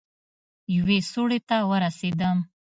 [0.75, 2.37] يوې سوړې ته ورسېدم.